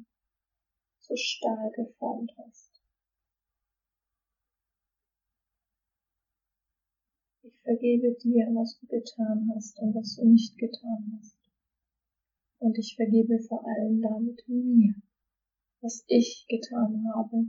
zu 1.00 1.16
Stahl 1.16 1.72
geformt 1.72 2.32
hast. 2.38 2.80
Ich 7.42 7.60
vergebe 7.62 8.14
dir, 8.14 8.46
was 8.54 8.78
du 8.78 8.86
getan 8.86 9.50
hast 9.54 9.78
und 9.78 9.94
was 9.94 10.16
du 10.16 10.26
nicht 10.26 10.56
getan 10.58 11.18
hast. 11.18 11.36
Und 12.58 12.78
ich 12.78 12.96
vergebe 12.96 13.38
vor 13.40 13.64
allem 13.66 14.00
damit 14.00 14.46
mir 14.48 14.94
was 15.86 16.04
ich 16.08 16.44
getan 16.48 17.04
habe 17.14 17.46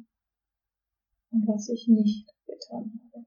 und 1.32 1.48
was 1.48 1.70
ich 1.70 1.88
nicht 1.88 2.29
getan 2.46 3.01
habe. 3.12 3.25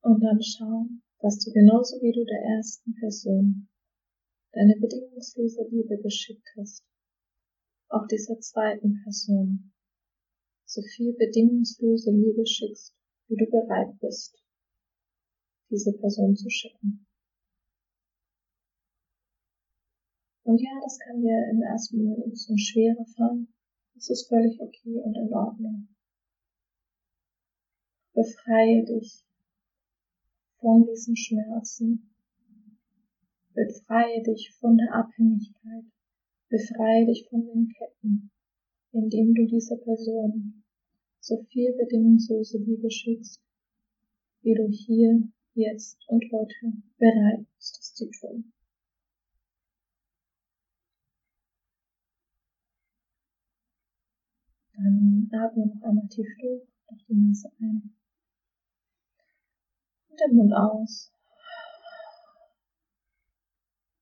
Und 0.00 0.20
dann 0.22 0.40
schau, 0.42 0.86
dass 1.20 1.44
du 1.44 1.52
genauso 1.52 2.00
wie 2.00 2.12
du 2.12 2.24
der 2.24 2.56
ersten 2.56 2.94
Person 2.94 3.68
deine 4.52 4.76
bedingungslose 4.80 5.68
Liebe 5.70 6.00
geschickt 6.00 6.48
hast, 6.56 6.82
auch 7.90 8.06
dieser 8.06 8.40
zweiten 8.40 9.02
Person 9.02 9.74
so 10.64 10.80
viel 10.96 11.12
bedingungslose 11.12 12.12
Liebe 12.12 12.46
schickst, 12.46 12.96
wie 13.28 13.36
du 13.36 13.44
bereit 13.44 14.00
bist, 14.00 14.42
diese 15.68 15.92
Person 15.92 16.34
zu 16.34 16.48
schicken. 16.48 17.06
Und 20.50 20.60
ja, 20.60 20.80
das 20.82 20.98
kann 20.98 21.20
dir 21.20 21.48
im 21.52 21.62
ersten 21.62 21.98
Moment 21.98 22.24
ein 22.24 22.30
bisschen 22.30 22.58
schwerer 22.58 23.06
fallen. 23.16 23.54
Das 23.94 24.10
ist 24.10 24.28
völlig 24.28 24.60
okay 24.60 25.00
und 25.00 25.14
in 25.14 25.32
Ordnung. 25.32 25.86
Befreie 28.14 28.84
dich 28.84 29.24
von 30.58 30.84
diesen 30.86 31.14
Schmerzen. 31.16 32.10
Befreie 33.54 34.24
dich 34.24 34.52
von 34.58 34.76
der 34.76 34.92
Abhängigkeit. 34.92 35.84
Befreie 36.48 37.06
dich 37.06 37.28
von 37.30 37.46
den 37.46 37.68
Ketten, 37.68 38.32
indem 38.90 39.32
du 39.34 39.46
dieser 39.46 39.76
Person 39.76 40.64
so 41.20 41.44
viel 41.52 41.76
bedingungslose 41.76 42.58
Liebe 42.58 42.90
schickst, 42.90 43.40
wie 44.42 44.54
du 44.54 44.66
hier 44.66 45.28
jetzt 45.54 46.02
und 46.08 46.24
heute 46.32 46.72
bereit 46.98 47.46
bist, 47.54 47.78
das 47.78 47.94
zu 47.94 48.10
tun. 48.10 48.52
Dann 54.82 55.28
atme 55.30 55.66
noch 55.66 55.82
einmal 55.82 56.08
tief 56.08 56.26
durch, 56.40 56.66
durch 56.88 57.04
die 57.04 57.14
Nase 57.14 57.52
ein 57.60 57.94
und 60.08 60.20
den 60.20 60.36
Mund 60.36 60.54
aus. 60.54 61.12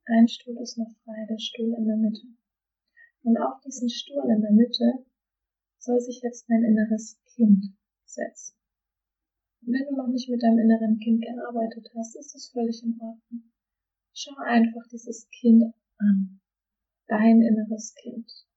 Ein 0.06 0.28
Stuhl 0.28 0.56
ist 0.58 0.78
noch 0.78 0.90
frei, 1.04 1.26
der 1.28 1.38
Stuhl 1.38 1.74
in 1.74 1.86
der 1.86 1.96
Mitte. 1.96 2.28
Und 3.24 3.36
auf 3.38 3.60
diesen 3.60 3.90
Stuhl 3.90 4.22
in 4.30 4.40
der 4.40 4.52
Mitte 4.52 5.04
soll 5.78 6.00
sich 6.00 6.22
jetzt 6.22 6.48
dein 6.48 6.62
inneres 6.62 7.18
Kind 7.34 7.74
setzen. 8.04 8.56
Und 9.62 9.72
wenn 9.72 9.86
du 9.88 9.96
noch 9.96 10.08
nicht 10.08 10.30
mit 10.30 10.42
deinem 10.44 10.60
inneren 10.60 11.00
Kind 11.00 11.22
gearbeitet 11.22 11.90
hast, 11.96 12.14
ist 12.14 12.36
es 12.36 12.50
völlig 12.52 12.84
in 12.84 13.00
Ordnung. 13.00 13.50
Schau 14.14 14.36
einfach 14.36 14.86
dieses 14.92 15.28
Kind 15.40 15.74
an. 15.98 16.40
Dein 17.08 17.42
inneres 17.42 17.94
Kind. 17.96 18.47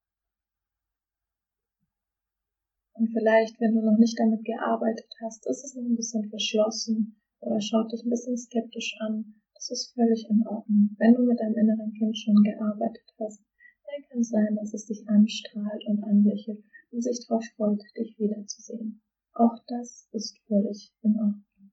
Und 3.02 3.10
vielleicht, 3.10 3.60
wenn 3.60 3.74
du 3.74 3.82
noch 3.82 3.98
nicht 3.98 4.14
damit 4.20 4.46
gearbeitet 4.46 5.10
hast, 5.24 5.48
ist 5.48 5.66
es 5.66 5.74
noch 5.74 5.82
ein 5.82 5.96
bisschen 5.96 6.30
verschlossen 6.30 7.20
oder 7.40 7.60
schaut 7.60 7.92
dich 7.92 8.06
ein 8.06 8.12
bisschen 8.12 8.38
skeptisch 8.38 8.96
an. 9.00 9.42
Das 9.56 9.72
ist 9.72 9.96
völlig 9.96 10.30
in 10.30 10.46
Ordnung. 10.46 10.96
Wenn 11.00 11.16
du 11.16 11.24
mit 11.24 11.40
deinem 11.40 11.58
inneren 11.58 11.94
Kind 11.94 12.16
schon 12.16 12.36
gearbeitet 12.44 13.10
hast, 13.20 13.42
dann 13.88 14.08
kann 14.08 14.20
es 14.20 14.30
sein, 14.30 14.56
dass 14.56 14.76
es 14.76 14.86
dich 14.86 15.02
anstrahlt 15.10 15.84
und 15.88 16.04
anlächelt 16.04 16.64
und 16.92 17.02
sich 17.02 17.26
darauf 17.26 17.44
freut, 17.58 17.82
dich 17.98 18.20
wiederzusehen. 18.20 19.02
Auch 19.34 19.58
das 19.66 20.08
ist 20.12 20.38
völlig 20.46 20.94
in 21.02 21.16
Ordnung. 21.16 21.72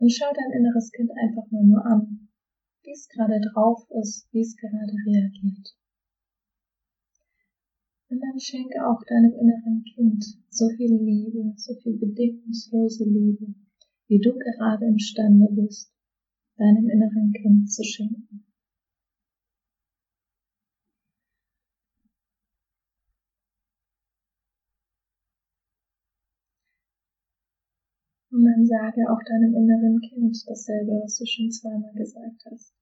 Und 0.00 0.12
schau 0.12 0.30
dein 0.34 0.60
inneres 0.60 0.92
Kind 0.92 1.10
einfach 1.16 1.50
mal 1.50 1.64
nur 1.64 1.82
an, 1.82 2.28
wie 2.82 2.92
es 2.92 3.08
gerade 3.08 3.40
drauf 3.54 3.88
ist, 4.02 4.28
wie 4.32 4.42
es 4.42 4.54
gerade 4.54 4.92
reagiert. 5.06 5.77
Und 8.10 8.20
dann 8.20 8.40
schenke 8.40 8.86
auch 8.88 9.02
deinem 9.04 9.34
inneren 9.34 9.84
Kind 9.84 10.24
so 10.48 10.66
viel 10.76 10.96
Liebe, 10.96 11.52
so 11.56 11.74
viel 11.74 11.98
bedingungslose 11.98 13.04
Liebe, 13.04 13.54
wie 14.08 14.18
du 14.18 14.32
gerade 14.32 14.86
imstande 14.86 15.46
bist, 15.52 15.92
deinem 16.56 16.88
inneren 16.88 17.32
Kind 17.32 17.70
zu 17.70 17.84
schenken. 17.84 18.46
Und 28.30 28.44
dann 28.44 28.64
sage 28.64 29.10
auch 29.10 29.22
deinem 29.22 29.54
inneren 29.54 30.00
Kind 30.00 30.36
dasselbe, 30.46 30.92
was 31.02 31.18
du 31.18 31.26
schon 31.26 31.50
zweimal 31.50 31.92
gesagt 31.92 32.42
hast. 32.50 32.72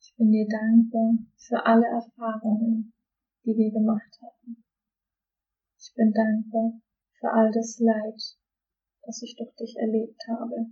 Ich 0.00 0.14
bin 0.16 0.30
dir 0.30 0.46
dankbar 0.46 1.18
für 1.38 1.64
alle 1.64 1.86
Erfahrungen, 1.86 2.92
die 3.44 3.56
wir 3.56 3.70
gemacht 3.70 4.18
haben. 4.22 4.64
Ich 5.78 5.92
bin 5.94 6.12
dankbar 6.12 6.80
für 7.20 7.30
all 7.30 7.52
das 7.52 7.78
Leid, 7.78 8.20
das 9.02 9.22
ich 9.22 9.36
durch 9.36 9.54
dich 9.56 9.76
erlebt 9.76 10.20
habe. 10.28 10.70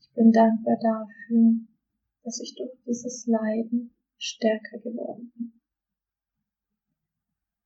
Ich 0.00 0.12
bin 0.14 0.32
dankbar 0.32 0.76
dafür, 0.80 1.60
dass 2.24 2.40
ich 2.40 2.54
durch 2.56 2.72
dieses 2.84 3.26
Leiden 3.26 3.94
stärker 4.18 4.78
geworden 4.78 5.32
bin. 5.36 5.52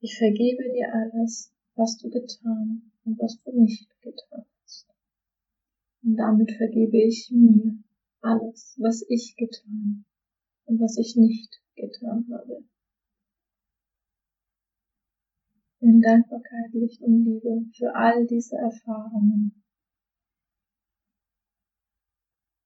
Ich 0.00 0.18
vergebe 0.18 0.64
dir 0.72 0.92
alles, 0.92 1.54
was 1.74 1.96
du 1.98 2.10
getan 2.10 2.92
und 3.04 3.18
was 3.18 3.42
du 3.42 3.52
nicht 3.58 3.88
getan 4.00 4.44
hast. 4.62 4.88
Und 6.02 6.16
damit 6.16 6.52
vergebe 6.52 6.98
ich 7.06 7.30
mir 7.32 7.78
alles, 8.20 8.76
was 8.78 9.04
ich 9.08 9.34
getan 9.36 10.04
und 10.66 10.80
was 10.80 10.98
ich 10.98 11.16
nicht 11.16 11.60
getan 11.76 12.26
habe. 12.30 12.64
In 15.82 16.00
Dankbarkeit, 16.00 16.72
Licht 16.72 17.02
und 17.02 17.24
Liebe 17.24 17.66
für 17.76 17.92
all 17.94 18.24
diese 18.26 18.56
Erfahrungen. 18.56 19.64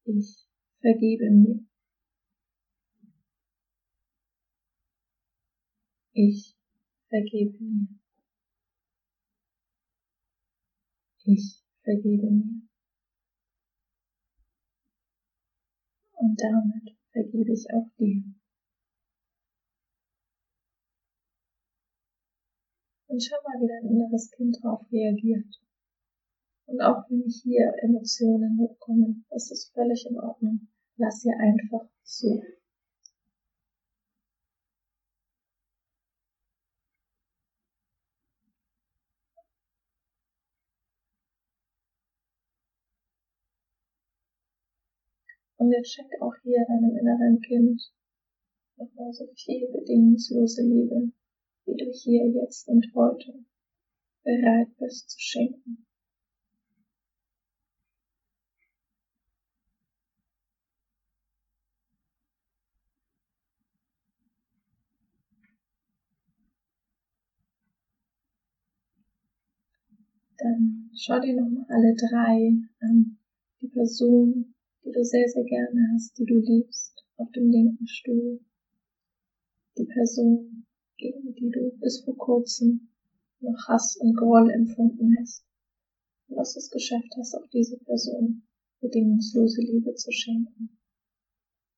Ich 0.05 0.47
vergebe 0.81 1.31
mir. 1.31 1.67
Ich 6.13 6.55
vergebe 7.09 7.59
mir. 7.59 7.89
Ich 11.25 11.65
vergebe 11.83 12.31
mir. 12.31 12.69
Und 16.13 16.41
damit 16.41 16.97
vergebe 17.13 17.53
ich 17.53 17.67
auch 17.73 17.89
dir. 17.99 18.23
Und 23.09 23.23
schau 23.23 23.37
mal, 23.45 23.61
wie 23.61 23.69
dein 23.69 23.91
inneres 23.91 24.31
Kind 24.33 24.57
darauf 24.63 24.83
reagiert. 24.91 25.47
Und 26.67 26.81
auch 26.81 27.09
wenn 27.09 27.23
hier 27.29 27.73
Emotionen 27.83 28.59
hochkommen, 28.59 29.25
ist 29.31 29.53
es 29.53 29.71
völlig 29.73 30.05
in 30.11 30.19
Ordnung. 30.19 30.69
Lass 30.97 31.23
sie 31.23 31.31
einfach 31.31 31.89
zu. 32.03 32.43
Und 45.59 45.73
jetzt 45.73 45.93
schenk 45.95 46.11
auch 46.21 46.35
hier 46.43 46.65
deinem 46.69 46.97
inneren 46.97 47.41
Kind 47.41 47.81
nochmal 48.77 49.13
so 49.13 49.27
viel 49.35 49.67
bedingungslose 49.73 50.63
Liebe, 50.63 51.13
wie 51.67 51.77
du 51.77 51.91
hier, 51.93 52.27
jetzt 52.29 52.69
und 52.69 52.87
heute 52.95 53.45
bereit 54.23 54.69
bist 54.79 55.11
zu 55.11 55.19
schenken. 55.21 55.87
Dann 70.39 70.91
schau 70.95 71.19
dir 71.19 71.35
nochmal 71.35 71.65
alle 71.69 71.95
drei 71.95 72.53
an. 72.81 73.19
Die 73.63 73.69
Person, 73.69 74.55
die 74.85 74.93
du 74.93 75.03
sehr, 75.03 75.27
sehr 75.29 75.45
gerne 75.45 75.93
hast, 75.95 76.19
die 76.19 76.27
du 76.27 76.39
liebst, 76.39 77.05
auf 77.17 77.31
dem 77.33 77.51
linken 77.51 77.87
Stuhl. 77.87 78.41
Die 79.79 79.87
Person, 79.87 80.66
gegen 80.97 81.35
die 81.35 81.51
du 81.51 81.77
bis 81.79 82.03
vor 82.05 82.17
kurzem 82.17 82.89
noch 83.41 83.69
Hass 83.69 83.97
und 83.97 84.17
Groll 84.17 84.51
empfunden 84.51 85.17
hast 85.21 85.45
und 86.29 86.37
dass 86.37 86.55
du 86.55 86.59
es 86.59 86.71
geschafft 86.71 87.13
hast, 87.19 87.35
auch 87.35 87.47
diese 87.53 87.79
Person 87.79 88.43
bedingungslose 88.81 89.61
Liebe 89.61 89.95
zu 89.95 90.11
schenken. 90.11 90.79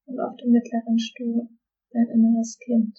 Und 0.06 0.20
auf 0.20 0.36
dem 0.36 0.50
mittleren 0.50 0.98
Stuhl 0.98 1.48
dein 1.90 2.08
inneres 2.08 2.58
Kind. 2.58 2.98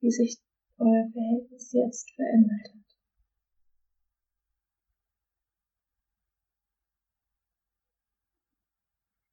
Wie 0.00 0.10
sich 0.10 0.40
euer 0.78 1.08
Verhältnis 1.12 1.72
jetzt 1.72 2.10
verändert 2.14 2.74
hat. 2.74 2.82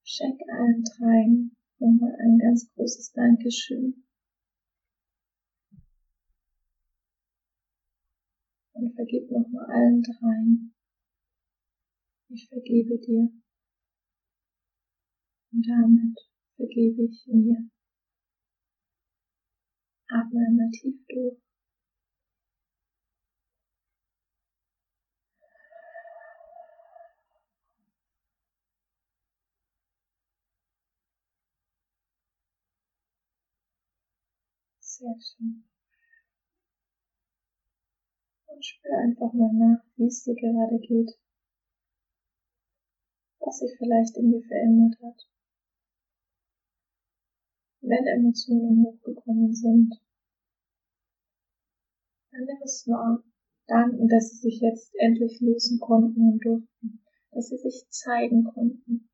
Schenk 0.03 0.39
allen 0.49 0.83
dreien 0.83 1.55
nochmal 1.79 2.15
ein 2.19 2.37
ganz 2.37 2.69
großes 2.75 3.13
Dankeschön 3.13 4.03
und 8.79 8.95
vergib 8.95 9.29
nochmal 9.29 9.65
allen 9.65 10.01
dreien. 10.01 10.73
Ich 12.29 12.47
vergebe 12.47 12.97
dir. 12.99 13.29
Und 15.51 15.67
damit 15.67 16.19
vergebe 16.55 17.03
ich 17.03 17.27
mir. 17.27 17.69
Atme 20.07 20.39
einmal 20.47 20.69
tief 20.71 20.95
durch. 21.07 21.41
Sehr 34.79 35.15
schön 35.19 35.63
und 38.49 38.65
spür 38.65 38.97
einfach 38.97 39.33
mal 39.33 39.53
nach, 39.53 39.83
wie 39.95 40.07
es 40.07 40.23
dir 40.23 40.35
gerade 40.35 40.79
geht, 40.79 41.11
was 43.39 43.59
sich 43.59 43.75
vielleicht 43.77 44.17
in 44.17 44.31
dir 44.31 44.43
verändert 44.43 44.99
hat. 45.01 45.27
Wenn 47.81 48.05
Emotionen 48.05 48.83
hochgekommen 48.83 49.53
sind, 49.53 49.95
dann 52.31 52.45
nimm 52.45 52.61
es 52.63 52.85
wahr, 52.87 53.23
Danken, 53.67 54.07
dass 54.07 54.31
sie 54.31 54.49
sich 54.49 54.61
jetzt 54.61 54.93
endlich 54.95 55.39
lösen 55.41 55.79
konnten 55.79 56.33
und 56.33 56.43
durften, 56.43 57.03
dass 57.31 57.49
sie 57.49 57.57
sich 57.57 57.85
zeigen 57.89 58.43
konnten, 58.43 59.09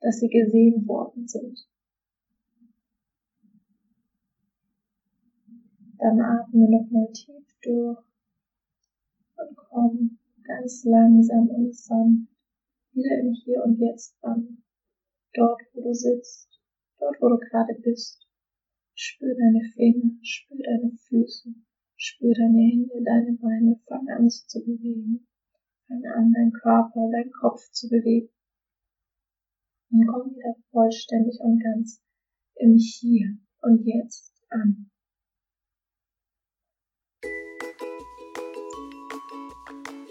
dass 0.00 0.18
sie 0.18 0.28
gesehen 0.28 0.86
worden 0.88 1.28
sind. 1.28 1.71
Dann 6.02 6.18
atme 6.20 6.68
nochmal 6.68 7.12
tief 7.12 7.46
durch 7.62 7.98
und 9.36 9.56
komm 9.56 10.18
ganz 10.42 10.82
langsam 10.82 11.48
und 11.48 11.72
sanft 11.72 12.26
wieder 12.90 13.20
im 13.20 13.32
Hier 13.32 13.62
und 13.62 13.78
Jetzt 13.78 14.16
an. 14.20 14.64
Dort, 15.32 15.62
wo 15.72 15.82
du 15.82 15.94
sitzt, 15.94 16.48
dort, 16.98 17.14
wo 17.20 17.28
du 17.28 17.38
gerade 17.38 17.74
bist. 17.84 18.26
Spür 18.94 19.32
deine 19.36 19.62
Finger, 19.74 20.18
spür 20.22 20.58
deine 20.64 20.90
Füße, 20.90 21.54
spür 21.94 22.34
deine 22.34 22.58
Hände, 22.58 23.04
deine 23.04 23.38
Beine, 23.38 23.80
fang 23.86 24.08
an 24.08 24.28
sie 24.28 24.44
zu 24.48 24.58
bewegen. 24.58 25.28
Fang 25.86 26.04
an, 26.04 26.32
deinen 26.32 26.52
Körper, 26.52 27.10
deinen 27.12 27.30
Kopf 27.30 27.70
zu 27.70 27.88
bewegen. 27.88 28.28
Und 29.92 30.08
komm 30.08 30.34
wieder 30.34 30.56
vollständig 30.72 31.38
und 31.38 31.62
ganz 31.62 32.02
im 32.56 32.76
Hier 32.76 33.38
und 33.60 33.86
Jetzt 33.86 34.34
an. 34.50 34.90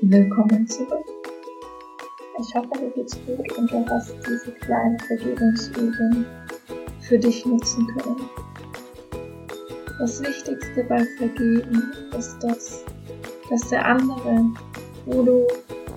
Willkommen 0.03 0.67
zurück. 0.67 1.05
Ich 2.39 2.55
hoffe, 2.55 2.69
dir 2.73 2.89
geht's 2.89 3.19
gut 3.23 3.55
und 3.55 3.71
du 3.71 3.85
hast 3.87 4.15
diese 4.27 4.51
kleine 4.53 4.97
Vergebungsübung 5.05 6.25
für 7.01 7.19
dich 7.19 7.45
nutzen 7.45 7.85
können. 7.85 8.27
Das 9.99 10.19
Wichtigste 10.23 10.83
beim 10.85 11.05
Vergeben 11.19 11.93
ist 12.17 12.35
das, 12.41 12.83
dass 13.51 13.69
der 13.69 13.85
andere, 13.85 14.43
wo 15.05 15.21
du 15.21 15.47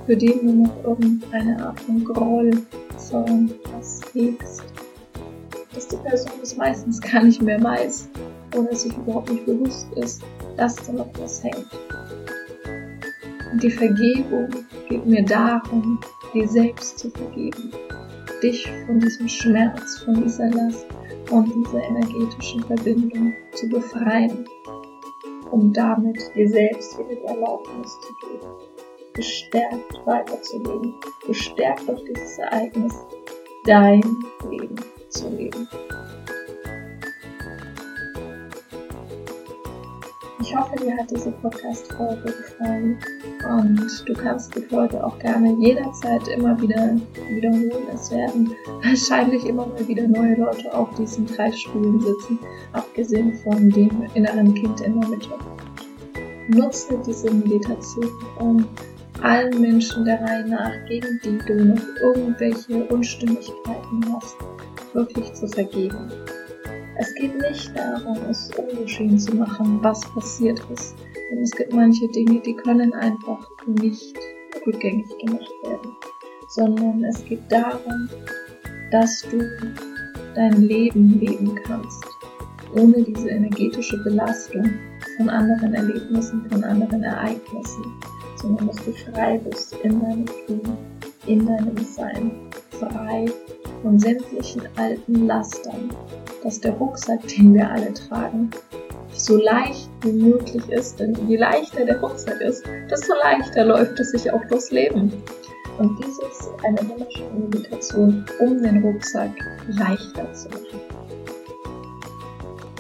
für 0.05 0.19
den 0.19 0.47
du 0.47 0.53
noch 0.65 0.85
irgendeine 0.85 1.67
Art 1.67 1.81
von 1.81 2.05
Groll, 2.05 2.51
Zorn, 2.99 3.55
was 3.73 4.03
hegst, 4.13 4.65
dass 5.75 5.89
die 5.89 5.97
Person 5.97 6.33
es 6.43 6.55
meistens 6.59 7.01
gar 7.01 7.23
nicht 7.23 7.41
mehr 7.41 7.63
weiß 7.63 8.11
oder 8.55 8.75
sich 8.75 8.95
überhaupt 8.99 9.31
nicht 9.31 9.47
bewusst 9.47 9.87
ist, 9.97 10.23
dass 10.59 10.77
da 10.77 10.93
noch 10.93 11.09
was 11.19 11.43
hängt. 11.43 11.67
Die 13.63 13.71
Vergebung 13.71 14.49
geht 14.89 15.07
mir 15.07 15.25
darum, 15.25 16.01
dir 16.35 16.49
selbst 16.49 16.99
zu 16.99 17.11
vergeben, 17.11 17.71
dich 18.43 18.69
von 18.85 18.99
diesem 18.99 19.29
Schmerz, 19.29 19.99
von 19.99 20.23
dieser 20.23 20.51
Last 20.51 20.87
und 21.31 21.55
dieser 21.55 21.83
energetischen 21.85 22.65
Verbindung 22.65 23.33
zu 23.53 23.69
befreien, 23.69 24.45
um 25.53 25.73
damit 25.73 26.19
dir 26.35 26.49
selbst 26.49 26.99
wieder 26.99 27.15
die 27.15 27.27
Erlaubnis 27.27 27.97
zu 28.01 28.27
geben, 28.27 28.53
gestärkt 29.15 30.01
weiterzuleben, 30.05 30.95
gestärkt 31.27 31.89
durch 31.89 32.03
dieses 32.05 32.39
Ereignis 32.39 32.95
dein 33.65 34.03
Leben 34.51 34.77
zu 35.11 35.29
leben. 35.29 35.69
Ich 40.45 40.55
hoffe, 40.55 40.77
dir 40.77 40.95
hat 40.95 41.11
diese 41.11 41.31
Podcast-Folge 41.31 42.25
gefallen 42.25 42.99
und 43.49 44.05
du 44.07 44.13
kannst 44.13 44.55
die 44.55 44.61
Folge 44.61 45.03
auch 45.03 45.19
gerne 45.19 45.55
jederzeit 45.59 46.29
immer 46.29 46.61
wieder 46.61 46.97
wiederholen. 47.31 47.89
Es 47.91 48.11
werden 48.11 48.55
wahrscheinlich 48.83 49.47
immer 49.47 49.67
mal 49.67 49.89
wieder 49.89 50.07
neue 50.07 50.35
Leute 50.35 50.75
auf 50.75 50.95
diesen 50.97 51.27
drei 51.27 51.51
Stühlen 51.51 51.99
sitzen, 51.99 52.39
abgesehen 52.75 53.33
von 53.39 53.71
dem 53.71 53.91
inneren 54.13 54.53
Kind 54.53 54.83
in 54.83 55.01
der 55.01 55.09
Mitte. 55.09 55.31
Nutze 56.49 57.01
diese 57.07 57.33
Meditation, 57.33 58.11
um 58.39 58.69
allen 59.23 59.63
Menschen 59.63 60.05
der 60.05 60.21
Reihe 60.21 60.47
nach, 60.47 60.73
gegen 60.87 61.19
die 61.25 61.39
du 61.47 61.65
noch 61.65 61.83
irgendwelche 62.03 62.85
Unstimmigkeiten 62.89 64.15
hast, 64.15 64.37
wirklich 64.93 65.33
zu 65.33 65.49
vergeben. 65.49 66.13
Es 66.97 67.13
geht 67.15 67.37
nicht 67.41 67.77
darum, 67.77 68.19
es 68.31 68.51
ungeschehen 68.57 69.19
zu 69.19 69.35
machen, 69.35 69.79
was 69.83 70.01
passiert 70.13 70.61
ist. 70.73 70.95
Denn 71.31 71.43
es 71.43 71.51
gibt 71.51 71.73
manche 71.73 72.07
Dinge, 72.09 72.41
die 72.41 72.55
können 72.55 72.93
einfach 72.95 73.49
nicht 73.67 74.17
rückgängig 74.65 75.07
gemacht 75.19 75.53
werden. 75.65 75.97
Sondern 76.49 77.05
es 77.05 77.25
geht 77.25 77.43
darum, 77.49 78.09
dass 78.93 79.23
du 79.23 79.41
dein 80.37 80.63
Leben 80.63 81.19
leben 81.19 81.55
kannst, 81.65 82.05
ohne 82.77 83.03
diese 83.03 83.29
energetische 83.29 84.03
Belastung 84.05 84.71
von 85.17 85.29
anderen 85.29 85.75
Erlebnissen, 85.75 86.49
von 86.49 86.63
anderen 86.63 87.03
Ereignissen, 87.03 87.85
sondern 88.37 88.69
dass 88.69 88.85
du 88.85 88.93
frei 88.93 89.39
bist 89.39 89.75
in 89.83 90.01
deinem 90.01 90.27
Tun, 90.27 90.77
in 91.27 91.47
deinem 91.47 91.77
Sein, 91.79 92.31
frei 92.71 93.27
von 93.85 93.99
sämtlichen 93.99 94.63
alten 94.77 95.27
Lastern, 95.27 95.91
dass 96.43 96.59
der 96.59 96.73
Rucksack, 96.73 97.21
den 97.29 97.53
wir 97.53 97.71
alle 97.71 97.93
tragen, 97.93 98.51
so 99.13 99.37
leicht 99.37 99.91
wie 100.03 100.13
möglich 100.13 100.67
ist. 100.71 100.99
Denn 100.99 101.15
je 101.29 101.37
leichter 101.37 101.85
der 101.85 102.01
Rucksack 102.01 102.41
ist, 102.41 102.65
desto 102.91 103.13
leichter 103.23 103.67
läuft 103.67 104.01
es 104.01 104.13
sich 104.13 104.33
auch 104.33 104.43
durchs 104.49 104.71
Leben. 104.71 105.13
Und 105.79 105.99
dies 105.99 106.19
ist 106.19 106.51
eine 106.65 106.79
wunderschöne 106.89 107.41
Meditation, 107.41 108.25
um 108.41 108.63
den 108.63 108.83
Rucksack 108.83 109.33
leichter 109.69 110.33
zu 110.33 110.49
machen. 110.49 110.81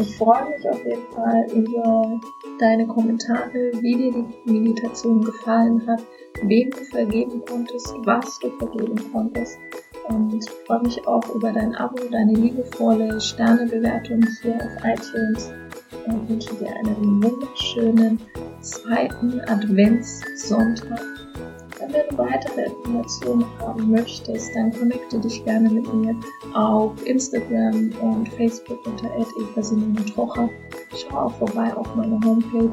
Ich 0.00 0.16
freue 0.16 0.48
mich 0.48 0.68
auf 0.68 0.84
jeden 0.86 1.06
Fall 1.14 1.46
über 1.54 2.20
deine 2.58 2.86
Kommentare, 2.86 3.72
wie 3.80 3.94
dir 3.94 4.24
die 4.46 4.52
Meditation 4.52 5.22
gefallen 5.22 5.86
hat, 5.86 6.02
wem 6.42 6.70
du 6.70 6.84
vergeben 6.84 7.42
konntest, 7.46 7.94
was 8.04 8.38
du 8.38 8.50
vergeben 8.58 8.96
konntest 9.12 9.58
und 10.08 10.44
freue 10.66 10.82
mich 10.82 11.06
auch 11.06 11.22
über 11.34 11.52
dein 11.52 11.74
Abo, 11.76 11.96
deine 12.10 12.32
liebevolle 12.32 13.20
Sternebewertung 13.20 14.26
hier 14.42 14.56
auf 14.56 14.84
iTunes. 14.84 15.52
Und 16.06 16.28
wünsche 16.28 16.54
dir 16.56 16.74
einen 16.76 17.22
wunderschönen 17.22 18.18
zweiten 18.60 19.40
Adventssonntag. 19.48 21.00
Wenn 21.80 22.08
du 22.10 22.18
weitere 22.18 22.64
Informationen 22.64 23.46
haben 23.60 23.90
möchtest, 23.90 24.54
dann 24.54 24.70
connecte 24.72 25.18
dich 25.20 25.42
gerne 25.44 25.70
mit 25.70 25.94
mir 25.94 26.14
auf 26.54 26.92
Instagram 27.06 27.92
und 28.00 28.28
Facebook 28.30 28.84
unter 28.86 29.10
eva 29.16 29.62
Schau 30.96 31.16
auch 31.16 31.32
vorbei 31.34 31.72
auf 31.74 31.94
meiner 31.94 32.18
Homepage 32.24 32.72